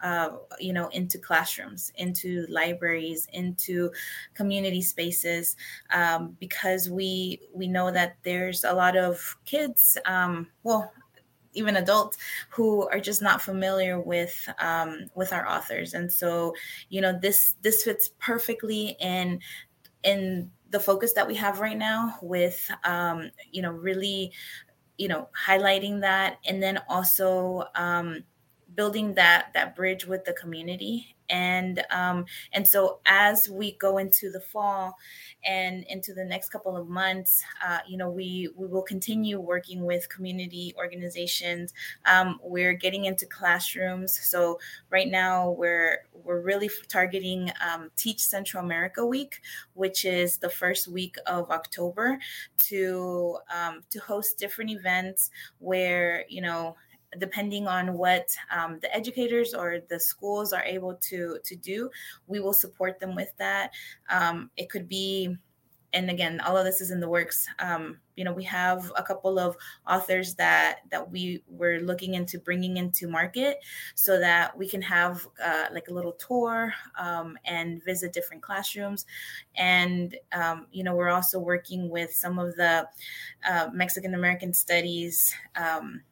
[0.00, 3.90] uh, you know into classrooms into libraries into
[4.34, 5.56] community spaces
[5.92, 10.92] um, because we we know that there's a lot of kids um, well
[11.56, 12.18] even adults
[12.50, 15.94] who are just not familiar with um, with our authors.
[15.94, 16.54] And so
[16.88, 19.40] you know this this fits perfectly in
[20.04, 24.32] in the focus that we have right now with um, you know really
[24.98, 26.38] you know highlighting that.
[26.46, 28.22] And then also um,
[28.76, 31.16] building that that bridge with the community.
[31.28, 34.96] And um, and so as we go into the fall
[35.44, 39.84] and into the next couple of months uh, you know we we will continue working
[39.84, 41.74] with community organizations.
[42.04, 44.16] Um, we're getting into classrooms.
[44.22, 44.60] So
[44.90, 49.40] right now we're we're really targeting um, teach central america week
[49.74, 52.18] which is the first week of october
[52.58, 56.76] to um, to host different events where you know
[57.18, 61.90] depending on what um, the educators or the schools are able to to do
[62.26, 63.72] we will support them with that.
[64.10, 65.36] Um, it could be
[65.92, 67.46] and again all of this is in the works.
[67.58, 69.56] Um, you know we have a couple of
[69.88, 73.58] authors that that we were looking into bringing into market
[73.94, 79.06] so that we can have uh, like a little tour um, and visit different classrooms.
[79.56, 82.88] And um, you know we're also working with some of the
[83.48, 86.02] uh, mexican american studies um,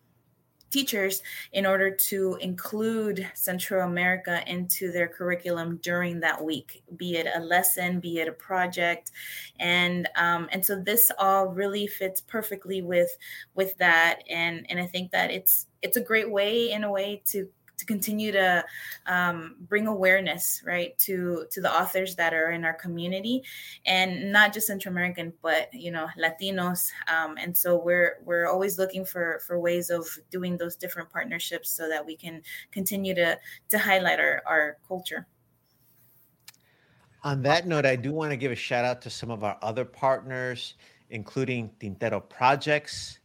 [0.74, 1.22] teachers
[1.52, 7.40] in order to include Central America into their curriculum during that week, be it a
[7.40, 9.12] lesson, be it a project,
[9.60, 13.16] and um, and so this all really fits perfectly with
[13.54, 17.22] with that, and and I think that it's it's a great way in a way
[17.26, 18.64] to to continue to
[19.06, 23.42] um, bring awareness right to to the authors that are in our community.
[23.86, 26.88] And not just central american but you know latinos.
[27.12, 31.70] Um, and so we're we're always looking for for ways of doing those different partnerships
[31.70, 35.26] so that we can continue to to highlight our our culture.
[37.22, 39.58] On that note i do want to give a shout out to some of our
[39.62, 40.74] other partners
[41.08, 43.18] including tintero projects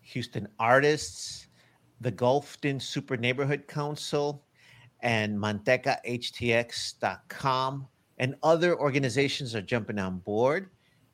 [0.00, 1.43] houston artists
[2.04, 4.44] the Gulfton Super Neighborhood Council,
[5.00, 7.88] and mantecahtx.com
[8.18, 10.68] and other organizations are jumping on board.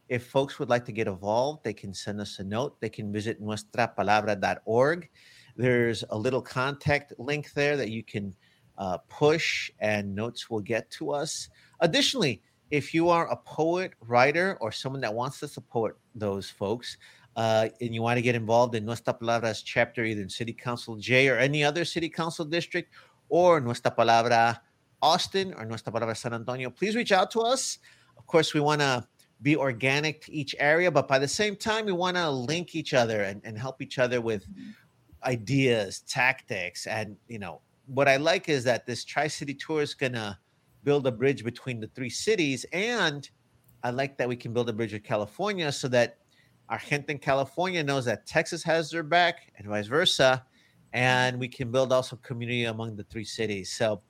[0.08, 2.80] If folks would like to get involved, they can send us a note.
[2.80, 5.08] They can visit nuestrapalabra.org.
[5.56, 8.34] There's a little contact link there that you can
[8.76, 11.48] uh, push, and notes will get to us.
[11.78, 16.96] Additionally, if you are a poet, writer, or someone that wants to support those folks,
[17.40, 20.96] uh, and you want to get involved in Nuestra Palabra's chapter, either in City Council
[20.96, 22.92] J or any other City Council district,
[23.30, 24.60] or Nuestra Palabra
[25.00, 27.78] Austin or Nuestra Palabra San Antonio, please reach out to us.
[28.18, 29.06] Of course, we want to
[29.40, 32.92] be organic to each area, but by the same time, we want to link each
[32.92, 34.44] other and, and help each other with
[35.24, 36.86] ideas, tactics.
[36.86, 40.36] And, you know, what I like is that this Tri City tour is going to
[40.84, 42.66] build a bridge between the three cities.
[42.74, 43.26] And
[43.82, 46.18] I like that we can build a bridge with California so that
[46.70, 50.44] our gente in California knows that Texas has their back and vice versa.
[50.92, 53.72] And we can build also community among the three cities.
[53.72, 54.02] So,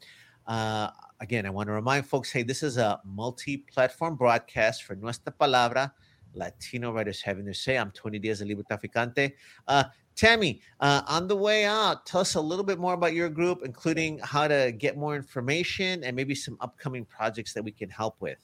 [0.47, 0.91] uh,
[1.21, 5.33] again, I want to remind folks hey, this is a multi platform broadcast for Nuestra
[5.33, 5.91] Palabra,
[6.35, 7.77] Latino writers having their say.
[7.77, 9.33] I'm Tony Diaz, de Libro Traficante.
[9.67, 9.85] Uh,
[10.15, 13.63] Tammy, uh, on the way out, tell us a little bit more about your group,
[13.65, 18.17] including how to get more information and maybe some upcoming projects that we can help
[18.21, 18.39] with.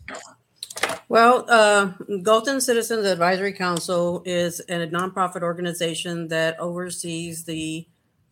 [1.09, 7.87] Well, uh, Gulfton Citizens Advisory Council is a nonprofit organization that oversees the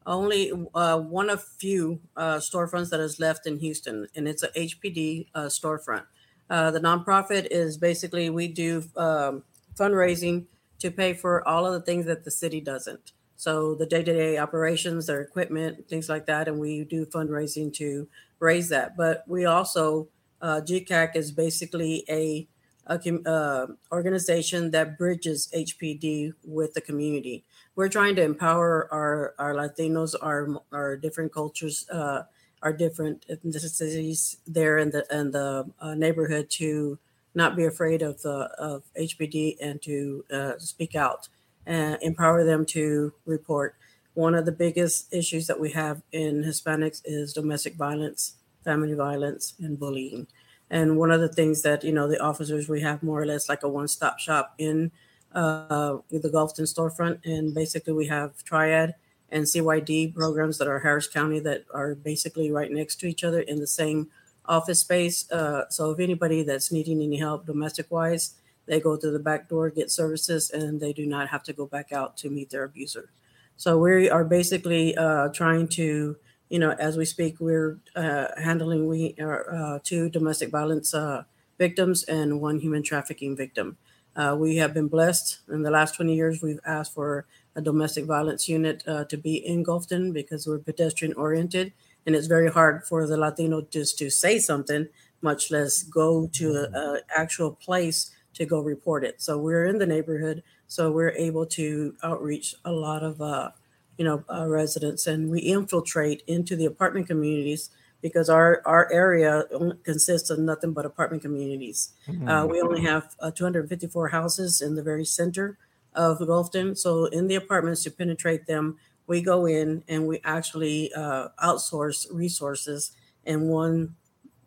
[0.06, 4.48] only uh, one of few uh, storefronts that is left in Houston, and it's a
[4.48, 6.04] HPD uh, storefront.
[6.50, 9.44] Uh, the nonprofit is basically we do um,
[9.74, 10.46] fundraising
[10.80, 13.12] to pay for all of the things that the city doesn't.
[13.36, 18.68] So the day-to-day operations, their equipment, things like that, and we do fundraising to raise
[18.68, 18.96] that.
[18.96, 20.08] But we also
[20.44, 22.46] uh, GCAC is basically a,
[22.86, 27.44] a uh, organization that bridges HPD with the community
[27.76, 32.22] we're trying to empower our our Latinos, our our different cultures, uh,
[32.62, 36.98] our different ethnicities there in the in the uh, neighborhood to
[37.34, 41.28] not be afraid of the of HPD and to uh, speak out
[41.66, 43.76] and empower them to report.
[44.14, 49.54] One of the biggest issues that we have in Hispanics is domestic violence, family violence,
[49.60, 50.26] and bullying.
[50.70, 53.48] And one of the things that you know the officers we have more or less
[53.48, 54.90] like a one stop shop in
[55.32, 57.18] uh, the Gulfton storefront.
[57.24, 58.94] And basically, we have Triad
[59.30, 63.40] and CYD programs that are Harris County that are basically right next to each other
[63.40, 64.08] in the same
[64.46, 65.30] office space.
[65.30, 68.34] Uh, so if anybody that's needing any help domestic wise,
[68.66, 71.66] they go to the back door, get services, and they do not have to go
[71.66, 73.10] back out to meet their abuser.
[73.56, 76.16] So we are basically uh, trying to,
[76.54, 81.24] you know, as we speak, we're uh, handling we are uh, two domestic violence uh,
[81.58, 83.76] victims and one human trafficking victim.
[84.14, 86.40] Uh, we have been blessed in the last 20 years.
[86.40, 87.26] We've asked for
[87.56, 91.72] a domestic violence unit to be in Gulfton because we're pedestrian oriented.
[92.06, 94.86] And it's very hard for the Latino just to say something,
[95.20, 99.20] much less go to an actual place to go report it.
[99.20, 100.44] So we're in the neighborhood.
[100.68, 103.50] So we're able to outreach a lot of, uh,
[103.96, 107.70] you know, uh, residents and we infiltrate into the apartment communities
[108.02, 109.44] because our our area
[109.82, 111.92] consists of nothing but apartment communities.
[112.06, 112.28] Mm-hmm.
[112.28, 115.58] Uh, we only have uh, 254 houses in the very center
[115.94, 116.76] of Gulfton.
[116.76, 118.76] So in the apartments to penetrate them,
[119.06, 122.92] we go in and we actually uh, outsource resources
[123.24, 123.94] in one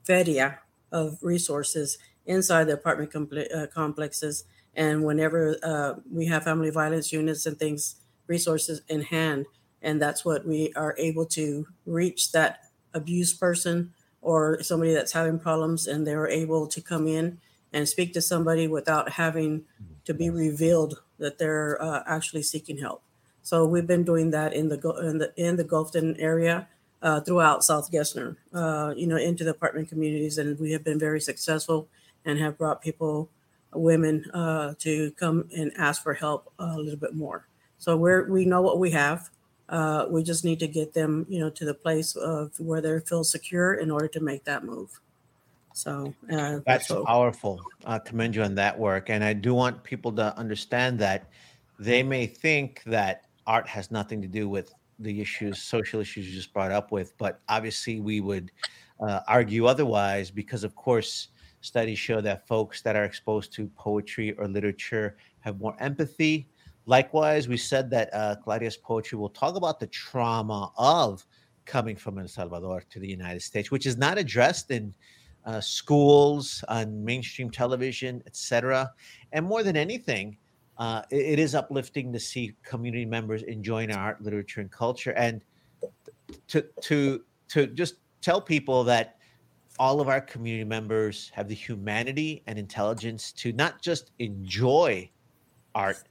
[0.04, 0.60] feria
[0.91, 4.43] of resources inside the apartment uh, complexes.
[4.76, 7.95] And whenever uh, we have family violence units and things,
[8.28, 9.45] resources in hand,
[9.82, 12.63] and that's what we are able to reach that
[12.93, 17.38] abused person or somebody that's having problems and they're able to come in
[17.73, 19.63] and speak to somebody without having
[20.05, 23.03] to be revealed that they're uh, actually seeking help.
[23.41, 26.67] So we've been doing that in the in the in the Gulfton area
[27.01, 30.99] uh, throughout South Gessner, uh, you know, into the apartment communities, and we have been
[30.99, 31.88] very successful
[32.25, 33.30] and have brought people,
[33.73, 37.47] women, uh, to come and ask for help a little bit more.
[37.78, 39.30] So we're we know what we have.
[39.69, 42.99] Uh, we just need to get them, you know, to the place of where they
[43.01, 44.99] feel secure in order to make that move.
[45.73, 47.05] So uh, that's so.
[47.05, 47.59] powerful.
[47.86, 51.30] Uh, commend you on that work, and I do want people to understand that
[51.80, 56.34] they may think that art has nothing to do with the issues, social issues you
[56.34, 58.51] just brought up with, but obviously we would
[58.99, 61.30] uh, argue otherwise because, of course,
[61.61, 66.47] studies show that folks that are exposed to poetry or literature have more empathy
[66.88, 71.25] Likewise, we said that uh, Claudia's poetry will talk about the trauma of
[71.65, 74.93] coming from El Salvador to the United States, which is not addressed in
[75.45, 78.89] uh, schools, on mainstream television, etc.
[79.33, 80.38] And more than anything,
[80.77, 85.11] uh, it, it is uplifting to see community members enjoying our art, literature, and culture.
[85.11, 85.41] And
[86.47, 89.17] to to to just tell people that
[89.77, 95.09] all of our community members have the humanity and intelligence to not just enjoy
[95.75, 96.03] art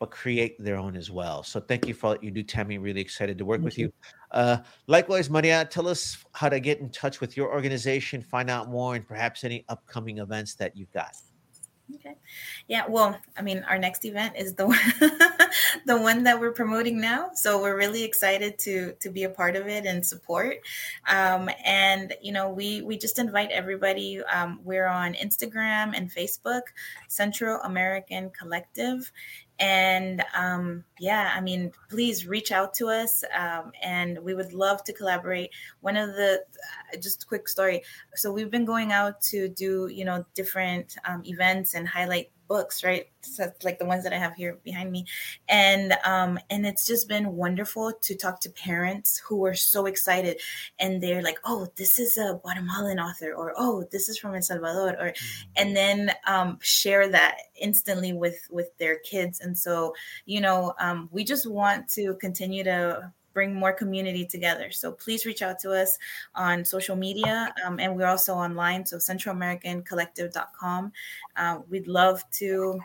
[0.00, 1.42] but create their own as well.
[1.42, 2.78] So thank you for what you do, Tammy.
[2.78, 3.86] Really excited to work thank with you.
[3.86, 3.92] you.
[4.32, 8.70] Uh, likewise, Maria, tell us how to get in touch with your organization, find out
[8.70, 11.14] more, and perhaps any upcoming events that you've got.
[11.96, 12.16] Okay.
[12.68, 12.86] Yeah.
[12.88, 14.78] Well, I mean, our next event is the one,
[15.86, 19.56] the one that we're promoting now, so we're really excited to to be a part
[19.56, 20.58] of it and support.
[21.08, 24.22] Um, and you know, we we just invite everybody.
[24.22, 26.62] Um, we're on Instagram and Facebook,
[27.08, 29.10] Central American Collective,
[29.60, 34.82] and um, yeah, I mean, please reach out to us, um, and we would love
[34.84, 35.50] to collaborate.
[35.82, 36.42] One of the
[36.92, 37.82] uh, just quick story.
[38.14, 42.82] So we've been going out to do you know different um, events and highlight books,
[42.82, 43.06] right?
[43.20, 45.06] So like the ones that I have here behind me,
[45.48, 50.40] and um, and it's just been wonderful to talk to parents who are so excited,
[50.80, 54.42] and they're like, "Oh, this is a Guatemalan author," or "Oh, this is from El
[54.42, 55.52] Salvador," or, mm-hmm.
[55.58, 59.94] and then um, share that instantly with with their kids, and so
[60.26, 64.70] you know, um, we just want to continue to bring more community together.
[64.70, 65.98] So please reach out to us
[66.34, 67.52] on social media.
[67.64, 68.86] Um, and we're also online.
[68.86, 70.92] So centralamericancollective.com.
[71.36, 72.80] Uh, we'd love to,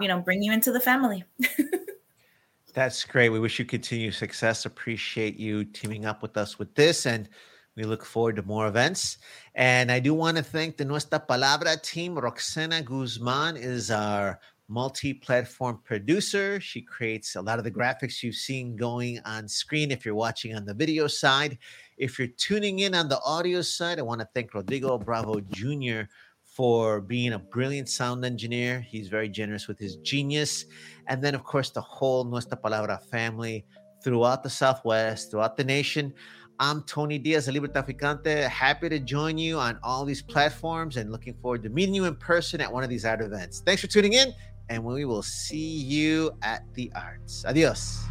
[0.00, 1.24] you know, bring you into the family.
[2.74, 3.30] That's great.
[3.30, 4.66] We wish you continued success.
[4.66, 7.06] Appreciate you teaming up with us with this.
[7.06, 7.28] And
[7.74, 9.18] we look forward to more events.
[9.54, 12.18] And I do want to thank the Nuestra Palabra team.
[12.18, 16.60] Roxana Guzman is our multi-platform producer.
[16.60, 20.54] She creates a lot of the graphics you've seen going on screen if you're watching
[20.54, 21.58] on the video side.
[21.98, 26.08] If you're tuning in on the audio side, I want to thank Rodrigo Bravo Jr.
[26.42, 28.80] for being a brilliant sound engineer.
[28.80, 30.64] He's very generous with his genius.
[31.06, 33.64] And then, of course, the whole Nuestra Palabra family
[34.02, 36.12] throughout the Southwest, throughout the nation.
[36.58, 38.48] I'm Tony Diaz, a Libre.
[38.48, 42.16] Happy to join you on all these platforms and looking forward to meeting you in
[42.16, 43.60] person at one of these art events.
[43.60, 44.32] Thanks for tuning in
[44.68, 47.44] and we will see you at the arts.
[47.44, 48.04] Adios.